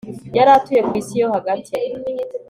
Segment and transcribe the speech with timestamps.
[0.37, 1.73] Yari atuye ku isi yo hagati